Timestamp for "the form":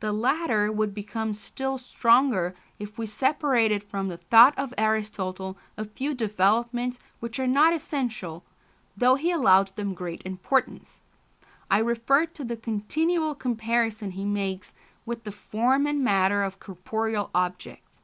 15.22-15.86